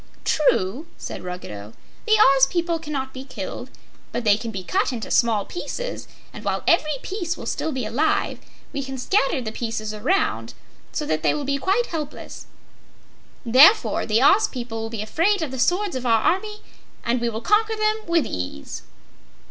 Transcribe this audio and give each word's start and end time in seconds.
"True," 0.25 0.87
said 0.97 1.23
Ruggedo. 1.23 1.73
"The 2.07 2.13
Oz 2.19 2.47
people 2.47 2.79
cannot 2.79 3.13
be 3.13 3.23
killed, 3.23 3.69
but 4.11 4.23
they 4.23 4.35
can 4.35 4.49
be 4.49 4.63
cut 4.63 4.91
into 4.91 5.11
small 5.11 5.45
pieces, 5.45 6.07
and 6.33 6.43
while 6.43 6.63
every 6.67 6.97
piece 7.03 7.37
will 7.37 7.45
still 7.45 7.71
be 7.71 7.85
alive, 7.85 8.39
we 8.73 8.81
can 8.81 8.97
scatter 8.97 9.41
the 9.41 9.51
pieces 9.51 9.93
around 9.93 10.55
so 10.91 11.05
that 11.05 11.21
they 11.21 11.35
will 11.35 11.45
be 11.45 11.59
quite 11.59 11.85
helpless. 11.85 12.47
Therefore, 13.45 14.07
the 14.07 14.23
Oz 14.23 14.47
people 14.47 14.81
will 14.81 14.89
be 14.89 15.03
afraid 15.03 15.43
of 15.43 15.51
the 15.51 15.59
swords 15.59 15.95
of 15.95 16.07
our 16.07 16.23
army, 16.23 16.61
and 17.05 17.21
we 17.21 17.29
will 17.29 17.39
conquer 17.41 17.75
them 17.75 17.97
with 18.07 18.25
ease." 18.25 18.81